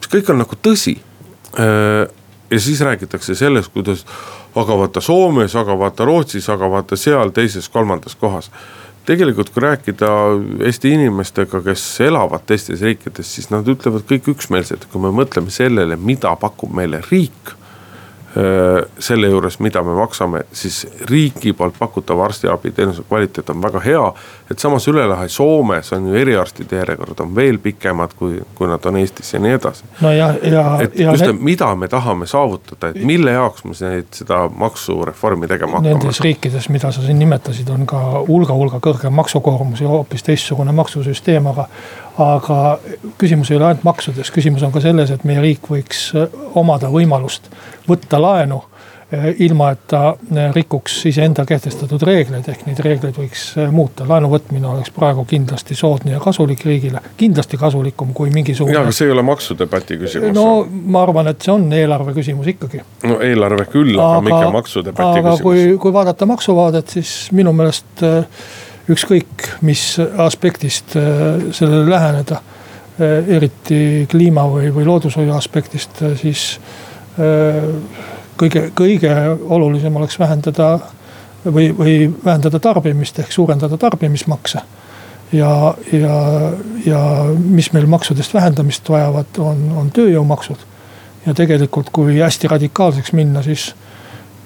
[0.00, 0.96] mis kõik on nagu tõsi.
[2.50, 4.06] ja siis räägitakse sellest, kuidas,
[4.54, 8.50] aga vaata Soomes, aga vaata Rootsis, aga vaata seal teises-kolmandas kohas.
[9.06, 10.08] tegelikult kui rääkida
[10.66, 15.96] Eesti inimestega, kes elavad teistes riikides, siis nad ütlevad kõik üksmeelselt, kui me mõtleme sellele,
[15.96, 17.54] mida pakub meile riik
[18.98, 24.12] selle juures, mida me maksame, siis riigi poolt pakutava arstiabiteenuse kvaliteet on väga hea.
[24.50, 28.86] et samas üle lahe Soomes on ju eriarstide järjekorrad on veel pikemad, kui, kui nad
[28.86, 29.84] on Eestis ja nii edasi.
[30.00, 30.64] no ja, ja.
[30.80, 31.42] et ja just need...
[31.42, 35.98] mida me tahame saavutada, et mille jaoks me neid, seda maksureformi tegema hakkame.
[35.98, 41.50] Nendes riikides, mida sa siin nimetasid, on ka hulga-hulga kõrgem maksukoormus ja hoopis teistsugune maksusüsteem,
[41.50, 41.66] aga
[42.20, 42.58] aga
[43.20, 46.28] küsimus ei ole ainult maksudes, küsimus on ka selles, et meie riik võiks äh,
[46.58, 47.48] omada võimalust
[47.88, 53.44] võtta laenu äh, ilma, et ta äh, rikuks iseenda kehtestatud reegleid, ehk neid reegleid võiks
[53.74, 54.06] muuta.
[54.08, 58.76] laenu võtmine oleks praegu kindlasti soodne ja kasulik riigile, kindlasti kasulikum kui mingisugune.
[58.76, 60.34] ja, aga see ei ole maksudebati küsimus.
[60.36, 62.82] no ma arvan, et see on eelarve küsimus ikkagi.
[63.06, 65.46] no eelarve küll, aga mitte maksudebati aga küsimus.
[65.46, 68.42] kui, kui vaadata maksuvaadet, siis minu meelest äh,
[68.90, 72.40] ükskõik mis aspektist äh, sellele läheneda.
[73.00, 76.58] Äh, eriti kliima või, või loodushoiu aspektist, äh, siis
[78.40, 79.10] kõige, kõige
[79.52, 80.68] olulisem oleks vähendada
[81.44, 84.60] või, või vähendada tarbimist ehk suurendada tarbimismakse.
[85.32, 86.14] ja, ja,
[86.86, 87.00] ja
[87.34, 90.64] mis meil maksudest vähendamist vajavad, on, on tööjõumaksud.
[91.26, 93.74] ja tegelikult, kui hästi radikaalseks minna, siis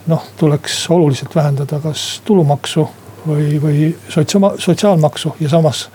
[0.06, 2.88] noh, tuleks oluliselt vähendada kas tulumaksu
[3.26, 5.88] või, või sotsiaal, sotsiaalmaksu ja samas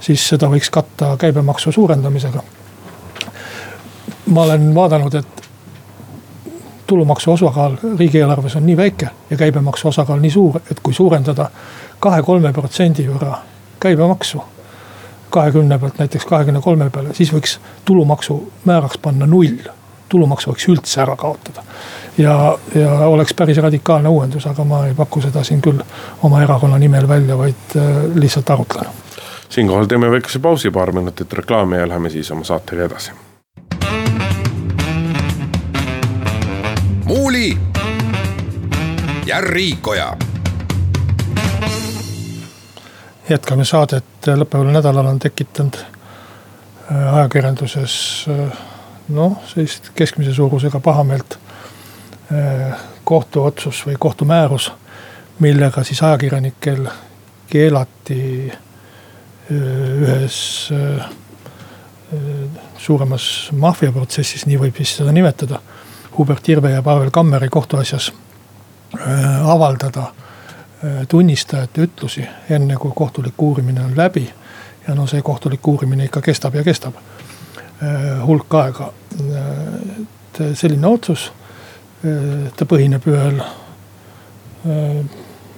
[0.00, 2.42] siis seda võiks katta käibemaksu suurendamisega.
[4.26, 5.42] ma olen vaadanud, et
[6.86, 11.50] tulumaksu osakaal riigieelarves on nii väike ja käibemaksu osakaal nii suur, et kui suurendada
[12.00, 13.38] kahe-kolme protsendi võrra
[13.80, 14.42] käibemaksu
[15.30, 19.56] kahekümne pealt näiteks kahekümne kolme peale, siis võiks tulumaksu määraks panna null
[20.08, 21.62] tulumaks võiks üldse ära kaotada.
[22.18, 25.80] ja, ja oleks päris radikaalne uuendus, aga ma ei paku seda siin küll
[26.22, 28.90] oma erakonna nimel välja, vaid äh, lihtsalt arutlen.
[29.48, 33.12] siinkohal teeme väikese pausi, paar minutit reklaami ja läheme siis oma saatega edasi.
[37.04, 37.58] muuli
[39.26, 40.16] ja Riikoja
[43.28, 47.96] jätkame saadet, lõppeval nädalal on tekitanud äh, ajakirjanduses
[48.28, 48.58] äh,
[49.08, 51.38] noh, sellist keskmise suurusega pahameelt
[52.32, 54.72] äh, kohtuotsus või kohtumäärus,
[55.38, 56.86] millega siis ajakirjanikel
[57.50, 58.58] keelati äh,
[60.00, 60.38] ühes
[60.72, 61.06] äh,
[62.78, 65.60] suuremas maffiaprotsessis, nii võib vist seda nimetada.
[66.18, 68.12] Hubert Irve ja Pavel Kammeri kohtuasjas
[69.42, 70.04] avaldada
[71.08, 74.30] tunnistajate ütlusi, enne kui kohtulik uurimine on läbi.
[74.86, 76.94] ja no see kohtulik uurimine ikka kestab ja kestab
[78.26, 78.92] hulk aega.
[79.14, 81.32] et selline otsus,
[82.04, 85.04] äh, ta põhineb ühel, äh,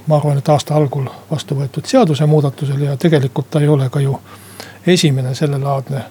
[0.07, 4.19] ma arvan, et aasta algul vastu võetud seadusemuudatusel ja tegelikult ta ei ole ka ju
[4.87, 6.05] esimene sellelaadne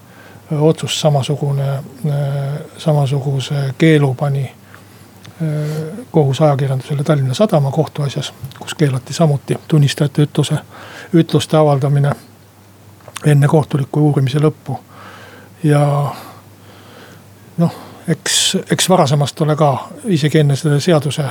[0.52, 1.84] otsus, samasugune,
[2.78, 4.52] samasuguse keelu pani
[6.12, 10.58] kohus ajakirjandusele Tallinna Sadama kohtuasjas, kus keelati samuti tunnistajate ütluse,
[11.14, 12.12] ütluste avaldamine
[13.26, 14.80] enne kohtuliku uurimise lõppu
[15.64, 15.82] ja
[17.58, 17.76] noh,
[18.08, 19.72] eks, eks varasemast ole ka
[20.06, 21.30] isegi enne selle seaduse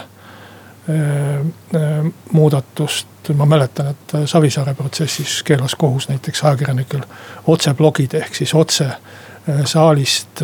[2.32, 7.00] muudatust, ma mäletan, et Savisaare protsessis keelas kohus näiteks ajakirjanikel
[7.46, 8.90] otseblogid ehk siis otse
[9.64, 10.42] saalist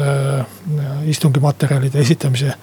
[1.04, 2.54] istungimaterjalide esitamise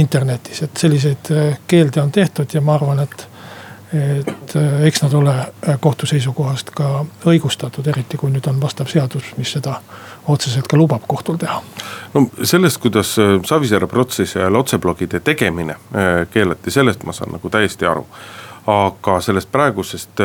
[0.00, 1.32] internetis, et selliseid
[1.68, 3.28] keelde on tehtud ja ma arvan, et
[3.96, 8.90] et äh, eks nad ole äh, kohtu seisukohast ka õigustatud, eriti kui nüüd on vastav
[8.90, 9.78] seadus, mis seda
[10.28, 11.60] otseselt ka lubab kohtul teha.
[12.14, 15.76] no sellest, kuidas äh, Savisaare protsessi ajal otseblogide tegemine
[16.30, 18.06] keelati, sellest ma saan nagu täiesti aru.
[18.66, 20.20] aga sellest praegusest,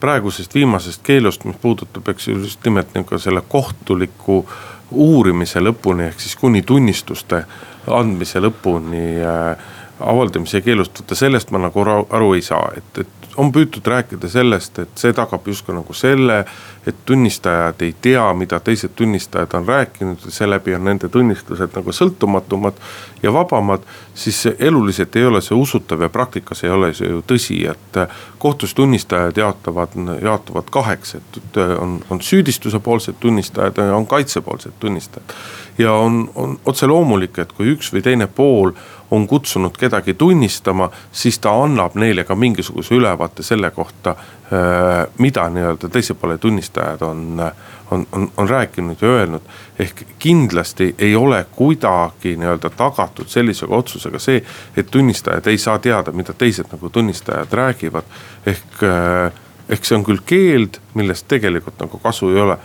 [0.00, 4.44] praegusest viimasest keelust, mis puudutab, eks ju just nimelt nagu selle kohtuliku
[4.92, 7.44] uurimise lõpuni, ehk siis kuni tunnistuste
[7.90, 9.70] andmise lõpuni äh,
[10.02, 14.78] avaldamise keelust, vaata sellest ma nagu aru ei saa, et, et on püütud rääkida sellest,
[14.78, 16.42] et see tagab justkui nagu selle,
[16.86, 21.92] et tunnistajad ei tea, mida teised tunnistajad on rääkinud ja seeläbi on nende tunnistused nagu
[21.92, 22.80] sõltumatumad
[23.22, 23.80] ja vabamad.
[24.14, 28.00] siis eluliselt ei ole see usutav ja praktikas ei ole see ju tõsi, et
[28.38, 35.34] kohtus tunnistajad jaotavad, jaotuvad kaheks, et on, on süüdistuse poolsed tunnistajad ja on kaitsepoolsed tunnistajad.
[35.78, 38.72] ja on, on otse loomulik, et kui üks või teine pool
[39.12, 45.44] on kutsunud kedagi tunnistama, siis ta annab neile ka mingisuguse ülevaate selle kohta, äh, mida
[45.52, 47.42] nii-öelda teise poole tunnistajad on,
[47.90, 49.42] on, on, on rääkinud ja öelnud.
[49.78, 54.44] ehk kindlasti ei ole kuidagi nii-öelda tagatud sellise otsusega see,
[54.76, 58.08] et tunnistajad ei saa teada, mida teised nagu tunnistajad räägivad.
[58.46, 59.32] ehk, äh,
[59.68, 62.56] ehk see on küll keeld, millest tegelikult nagu kasu ei ole.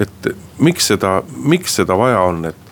[0.00, 2.65] et miks seda, miks seda vaja on, et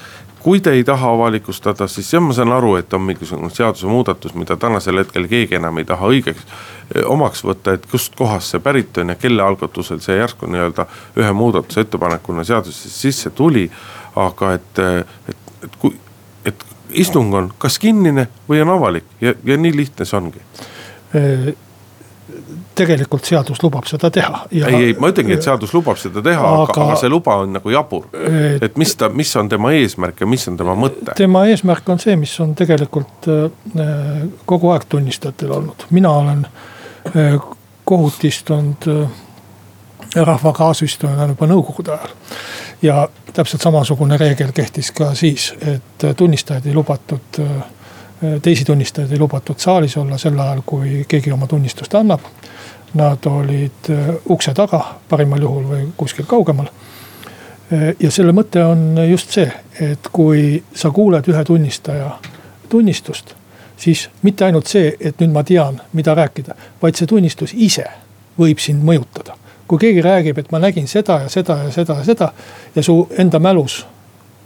[0.44, 4.58] kui te ei taha avalikustada, siis jah, ma saan aru, et on mingisugune seadusemuudatus, mida
[4.60, 9.00] tänasel hetkel keegi enam ei taha õigeks eh, omaks võtta, et kust kohast see pärit
[9.00, 10.84] on ja kelle algatusel see järsku nii-öelda
[11.16, 13.70] ühe muudatusettepanekuna seadusesse sisse tuli.
[14.16, 14.78] aga et,
[15.28, 15.96] et, et kui,
[16.44, 20.44] et istung on kas kinnine või on avalik ja, ja nii lihtne see ongi
[22.74, 24.44] tegelikult seadus lubab seda teha.
[24.50, 27.72] ei, ei, ma ütlengi, et seadus lubab seda teha, aga, aga see luba on nagu
[27.72, 28.06] jabur.
[28.64, 31.14] et mis ta, mis on tema eesmärk ja mis on tema mõte?
[31.18, 36.46] tema eesmärk on see, mis on tegelikult äh, kogu aeg tunnistajatel olnud, mina olen
[37.12, 37.36] äh,
[37.84, 39.20] kohut istunud äh,
[40.16, 42.16] rahva kaasistujana juba nõukogude ajal.
[42.82, 42.98] ja
[43.34, 47.44] täpselt samasugune reegel kehtis ka siis, et tunnistajaid ei lubatud
[48.42, 52.20] teisi tunnistajaid ei lubatud saalis olla sel ajal, kui keegi oma tunnistust annab.
[52.94, 56.68] Nad olid äh, ukse taga parimal juhul või kuskil kaugemal.
[57.72, 59.48] Äh, ja selle mõte on just see,
[59.80, 62.10] et kui sa kuuled ühe tunnistaja
[62.68, 63.34] tunnistust,
[63.76, 67.88] siis mitte ainult see, et nüüd ma tean, mida rääkida, vaid see tunnistus ise
[68.38, 69.34] võib sind mõjutada.
[69.66, 72.32] kui keegi räägib, et ma nägin seda ja seda ja seda ja seda
[72.74, 73.86] ja su enda mälus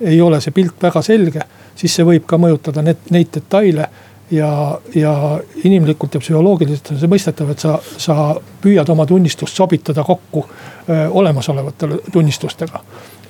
[0.01, 1.43] ei ole see pilt väga selge
[1.79, 3.89] siis see võib ka mõjutada need, neid detaile.
[4.31, 10.03] ja, ja inimlikult ja psühholoogiliselt on see mõistetav, et sa, sa püüad oma tunnistust sobitada
[10.05, 12.83] kokku öö, olemasolevate tunnistustega.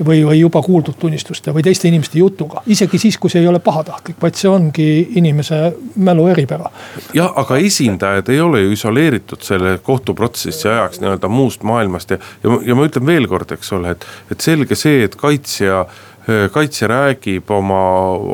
[0.04, 3.58] või, või juba kuuldud tunnistuste või teiste inimeste jutuga, isegi siis, kui see ei ole
[3.58, 6.70] pahatahtlik, vaid see ongi inimese mälu eripära.
[7.14, 12.58] jah, aga esindajad ei ole ju isoleeritud selle kohtuprotsessi ajaks nii-öelda muust maailmast ja, ja,
[12.66, 15.86] ja ma ütlen veel kord, eks ole, et, et selge see, et kaitsja
[16.52, 17.80] kaitsja räägib oma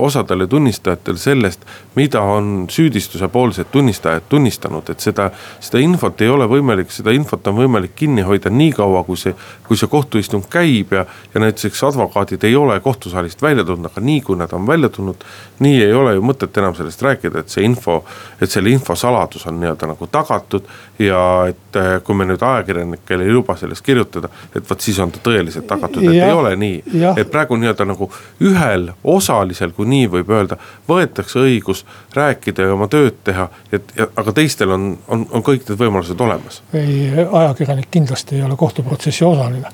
[0.03, 1.63] osadele tunnistajatele sellest,
[1.95, 5.29] mida on süüdistuse poolsed tunnistajad tunnistanud, et seda,
[5.63, 9.35] seda infot ei ole võimalik, seda infot on võimalik kinni hoida nii kaua, kui see,
[9.67, 11.05] kui see kohtuistung käib ja,
[11.35, 15.23] ja näiteks advokaadid ei ole kohtusaalist välja tulnud, aga nii kui nad on välja tulnud,
[15.63, 18.01] nii ei ole ju mõtet enam sellest rääkida, et see info,
[18.43, 20.67] et selle info saladus on nii-öelda nagu tagatud
[20.99, 25.15] ja et eh, kui me nüüd ajakirjanikele ei luba sellest kirjutada, et vot siis on
[25.15, 26.83] ta tõeliselt tagatud, et ja, ei ole nii.
[27.17, 30.57] et praegu nii-öelda nii-öelda nagu ühel osalisel, kui nii võib öelda,
[30.89, 35.79] võetakse õigus rääkida ja oma tööd teha, et aga teistel on, on, on kõik need
[35.79, 36.63] võimalused olemas.
[36.73, 39.69] ei, ajakirjanik kindlasti ei ole kohtuprotsessi osaline,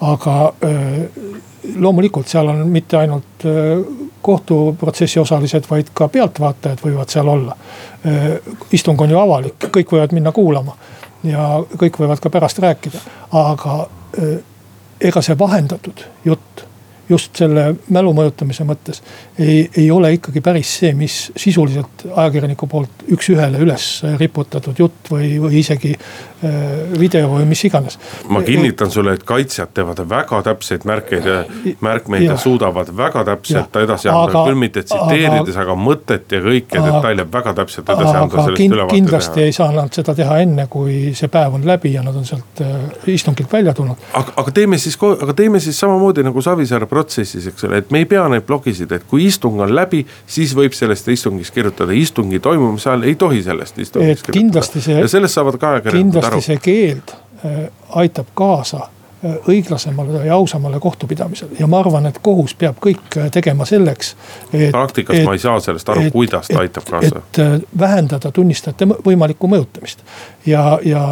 [0.00, 1.06] aga öö,
[1.78, 3.46] loomulikult seal on mitte ainult
[4.22, 7.56] kohtuprotsessi osalised, vaid ka pealtvaatajad võivad seal olla.
[8.72, 10.74] istung on ju avalik, kõik võivad minna kuulama
[11.24, 12.98] ja kõik võivad ka pärast rääkida,
[13.30, 13.86] aga
[15.00, 16.64] ega see vahendatud jutt
[17.12, 19.02] just selle mälu mõjutamise mõttes
[19.38, 23.86] ei, ei ole ikkagi päris see, mis sisuliselt ajakirjaniku poolt üks-ühele üles
[24.20, 26.56] riputatud jutt või, või isegi äh,
[26.98, 27.98] video või mis iganes.
[28.28, 31.38] ma kinnitan sulle, et kaitsjad teevad väga täpseid märkeid ja
[31.84, 36.42] märkmeid ja, ja suudavad väga täpselt ja, edasi anda, küll mitte tsiteerides, aga mõtet ja
[36.44, 39.50] kõiki detaile väga täpselt edasi anda, kind, kindlasti teha.
[39.50, 42.62] ei saa nad seda teha enne, kui see päev on läbi ja nad on sealt
[42.64, 42.76] äh,
[43.12, 44.08] istungilt välja tulnud.
[44.12, 48.02] aga, aga teeme siis, aga teeme siis samamoodi nagu Savisaare protsessis, eks ole, et me
[48.02, 52.40] ei pea neid blogisid, et kui istung on läbi, siis võib sellest istungist kirjutada, istungi
[52.42, 54.98] toimumise ajal ei tohi sellest istungist kirjutada.
[55.00, 56.40] ja sellest saavad ka ajakirjanikud aru.
[56.40, 57.62] kindlasti see keeld äh,
[58.02, 63.30] aitab kaasa äh, õiglasemale ja ausamale kohtupidamisele ja ma arvan, et kohus peab kõik äh,
[63.34, 64.14] tegema selleks.
[64.70, 67.24] praktikas et, ma ei saa sellest aru, kuidas ta aitab kaasa.
[67.26, 70.06] et vähendada tunnistajate võimalikku mõjutamist
[70.46, 71.02] ja, ja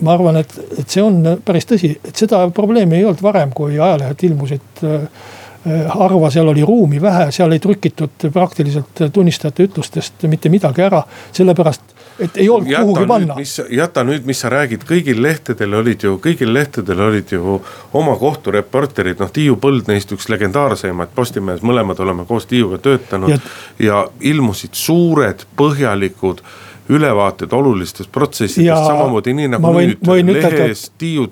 [0.00, 3.78] ma arvan, et, et see on päris tõsi, et seda probleemi ei olnud varem, kui
[3.78, 5.06] ajalehed ilmusid äh,
[5.94, 11.02] harva seal oli ruumi vähe, seal ei trükitud praktiliselt tunnistajate ütlustest mitte midagi ära,
[11.36, 13.36] sellepärast et ei olnud jäta kuhugi panna.
[13.70, 17.58] jäta nüüd, mis sa räägid, kõigil lehtedel olid ju, kõigil lehtedel olid ju
[17.96, 23.30] oma kohtureporterid, noh Tiiu Põld neist üks legendaarsemaid Postimehes, mõlemad oleme koos Tiiuga töötanud.
[23.30, 23.38] ja,
[23.78, 26.44] ja ilmusid suured, põhjalikud
[26.90, 29.94] ülevaated olulistest protsessidest, samamoodi nii nagu võin,
[30.26, 31.28] nüüd lehes Tiiu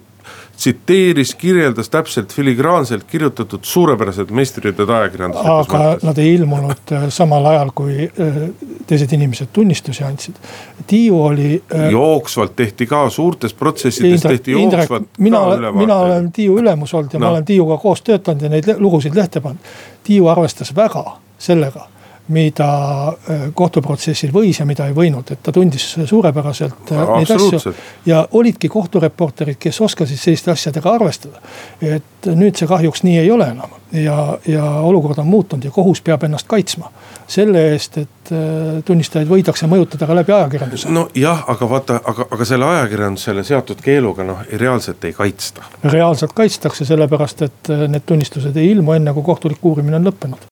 [0.59, 7.71] tsiteeris, kirjeldas täpselt filigraanselt kirjutatud suurepärased meistritööd ajakirjanduslikus aga nad ei ilmunud äh, samal ajal,
[7.79, 8.40] kui äh,
[8.87, 10.40] teised inimesed tunnistusi andsid.
[10.87, 11.53] Tiiu oli.
[11.75, 15.07] Äh, jooksvalt tehti ka suurtes protsessides Indrek, tehti jooksvalt.
[15.18, 15.44] mina,
[15.79, 17.27] mina olen Tiiu ülemus olnud ja no.
[17.27, 19.71] ma olen Tiiuga koos töötanud ja neid lugusid lehte pannud.
[20.04, 21.04] Tiiu arvestas väga
[21.38, 21.87] sellega
[22.29, 22.68] mida
[23.08, 27.74] äh, kohtuprotsessil võis ja mida ei võinud, et ta tundis suurepäraselt no, neid asju.
[28.06, 31.40] ja olidki kohtureporterid, kes oskasid selliste asjadega arvestada.
[31.81, 36.00] et nüüd see kahjuks nii ei ole enam ja, ja olukord on muutunud ja kohus
[36.00, 36.90] peab ennast kaitsma.
[37.29, 40.88] selle eest, et äh, tunnistajaid võidakse mõjutada ka läbi ajakirjanduse.
[40.92, 45.64] nojah, aga vaata, aga, aga selle ajakirjandusele seatud keeluga noh, reaalselt ei kaitsta.
[45.85, 50.48] reaalselt kaitstakse, sellepärast et äh, need tunnistused ei ilmu enne, kui kohtulik uurimine on lõppenud.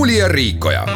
[0.00, 0.86] Muuli ja Riikoja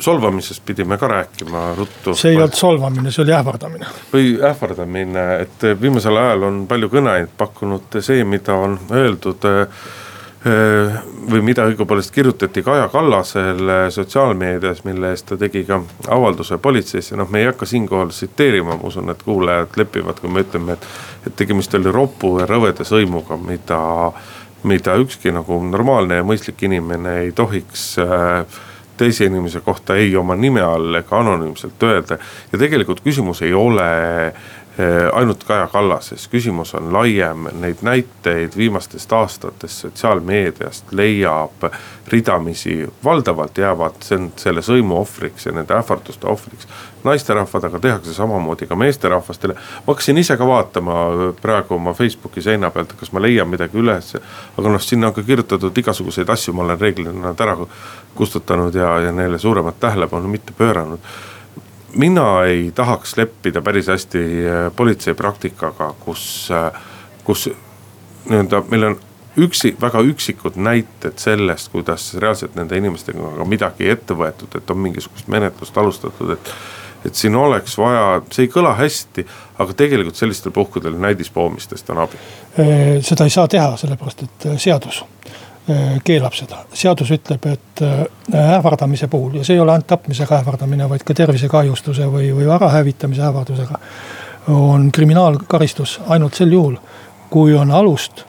[0.00, 2.14] solvamisest pidime ka rääkima ruttu.
[2.14, 3.86] see ei olnud solvamine, see oli ähvardamine.
[4.12, 9.84] või ähvardamine, et viimasel ajal on palju kõneid pakkunud see, mida on öeldud eh,
[11.30, 17.28] või mida õigupoolest kirjutati Kaja Kallasele sotsiaalmeedias, mille eest ta tegi ka avalduse politseisse, noh,
[17.28, 20.88] me ei hakka siinkohal tsiteerima, ma usun, et kuulajad lepivad, kui me ütleme, et.
[21.26, 23.80] et tegemist oli ropu ja rõveda sõimuga, mida,
[24.64, 28.62] mida ükski nagu normaalne ja mõistlik inimene ei tohiks äh,
[28.96, 32.18] teise inimese kohta ei oma nime all ega anonüümselt öelda.
[32.52, 33.88] ja tegelikult küsimus ei ole
[35.12, 41.68] ainult Kaja Kallases, küsimus on laiem, neid näiteid viimastest aastatest sotsiaalmeediast leiab
[42.08, 42.88] ridamisi.
[43.04, 44.02] valdavalt jäävad
[44.36, 46.66] selle sõimu ohvriks ja nende ähvarduste ohvriks
[47.04, 49.54] naisterahvad, aga tehakse samamoodi ka meesterahvastele.
[49.54, 50.94] ma hakkasin ise ka vaatama
[51.42, 54.16] praegu oma Facebooki seina pealt, kas ma leian midagi üles.
[54.58, 57.56] aga noh, sinna on ka kirjutatud igasuguseid asju, ma olen reeglina nad ära
[58.14, 60.98] kustutanud ja, ja neile suuremat tähelepanu mitte pööranud
[61.96, 66.80] mina ei tahaks leppida päris hästi äh, politsei praktikaga, kus, äh,
[67.24, 67.48] kus
[68.28, 68.96] nii-öelda meil on
[69.36, 75.28] üksi, väga üksikud näited sellest, kuidas reaalselt nende inimestega midagi ette võetud, et on mingisugust
[75.28, 76.56] menetlust alustatud, et
[77.04, 79.26] et siin oleks vaja, see ei kõla hästi,
[79.60, 82.20] aga tegelikult sellistel puhkudel näidispoomistest on abi.
[82.56, 85.02] Äh, seda ei saa teha, sellepärast et seadus
[86.04, 86.58] keelab seda.
[86.76, 87.82] seadus ütleb, et
[88.36, 92.68] ähvardamise puhul ja see ei ole ainult tapmisega ähvardamine, vaid ka tervisekahjustuse või, või vara
[92.74, 93.78] hävitamise ähvardusega.
[94.52, 96.76] on kriminaalkaristus ainult sel juhul,
[97.30, 98.26] kui on alust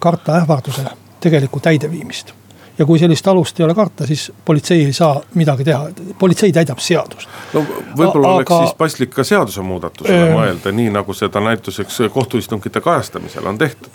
[0.00, 0.86] karta ähvarduse
[1.20, 2.32] tegelikku täideviimist
[2.78, 6.80] ja kui sellist alust ei ole karta, siis politsei ei saa midagi teha, politsei täidab
[6.80, 7.28] seadust.
[7.52, 7.64] no
[7.98, 13.58] võib-olla oleks siis paslik ka seadusemuudatusele äh, mõelda, nii nagu seda näituseks kohtuistungite kajastamisel on
[13.58, 13.90] tehtud.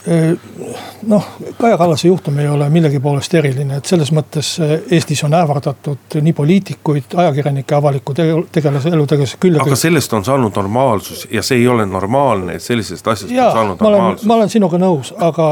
[1.07, 4.53] noh, Kaja Kallase juhtum ei ole millegi poolest eriline, et selles mõttes
[4.91, 8.13] Eestis on ähvardatud nii poliitikuid, ajakirjanikke, avaliku
[8.51, 9.57] tegelase, elutegelase küll.
[9.61, 13.59] aga sellest on saanud normaalsus ja see ei ole normaalne, et sellisest asjast ja, on
[13.59, 14.25] saanud normaalsus.
[14.30, 15.49] ma olen sinuga nõus, aga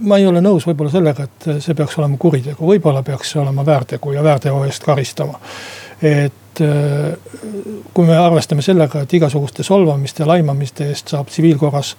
[0.00, 3.66] ma ei ole nõus võib-olla sellega, et see peaks olema kuritegu võib-olla peaks see olema
[3.66, 5.40] väärtegu ja väärteo eest karistama.
[6.02, 7.18] et äh,
[7.94, 11.96] kui me arvestame sellega, et igasuguste solvamiste laimamiste eest saab tsiviilkorras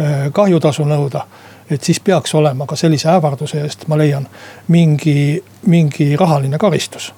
[0.00, 1.24] äh, kahjutasu nõuda
[1.70, 4.28] et siis peaks olema ka sellise ähvarduse eest, ma leian,
[4.68, 7.12] mingi, mingi rahaline karistus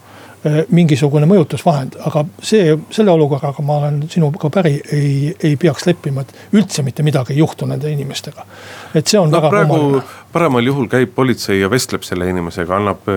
[0.72, 6.56] mingisugune mõjutusvahend, aga see, selle olukorraga ma olen sinuga päri, ei, ei peaks leppima, et
[6.56, 8.46] üldse mitte midagi ei juhtu nende inimestega.
[8.94, 13.08] et see on no, väga praegu paremal juhul käib politsei ja vestleb selle inimesega, annab,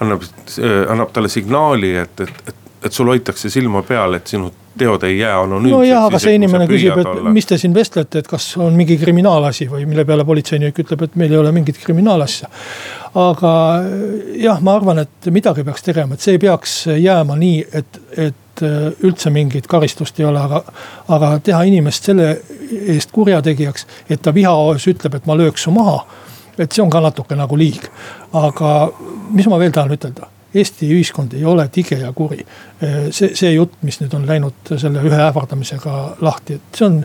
[0.00, 0.24] annab,
[0.90, 5.18] annab talle signaali, et, et, et, et sul hoitakse silma peal, et sinu teod ei
[5.18, 5.76] jää anonüümseks.
[5.76, 7.32] nojah, aga see inimene küsib, et olla.
[7.34, 11.18] mis te siin vestlete, et kas on mingi kriminaalasi või mille peale politseinik ütleb, et
[11.20, 12.50] meil ei ole mingit kriminaalasja.
[13.14, 13.52] Aga
[14.36, 18.64] jah, ma arvan, et midagi peaks tegema, et see ei peaks jääma nii, et, et
[19.06, 20.62] üldse mingit karistust ei ole, aga,
[21.14, 22.32] aga teha inimest selle
[22.94, 26.02] eest kurjategijaks, et ta vihahoos ütleb, et ma lööks su maha.
[26.58, 27.84] et see on ka natuke nagu liig,
[28.34, 28.90] aga
[29.30, 32.40] mis ma veel tahan ütelda Eesti ühiskond ei ole tige ja kuri.
[33.10, 37.02] see, see jutt, mis nüüd on läinud selle ühe ähvardamisega lahti, et see on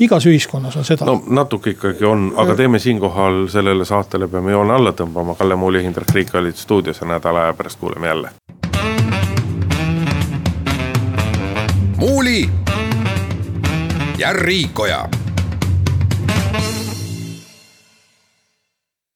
[0.00, 1.04] igas ühiskonnas on seda.
[1.04, 5.82] no natuke ikkagi on, aga teeme siinkohal sellele saatele peame joone alla tõmbama, Kalle Muuli,
[5.84, 8.30] Hindrek Riik olid stuudios ja nädala aja pärast kuuleme jälle.
[12.00, 12.50] muuli
[14.18, 15.08] ja Riikoja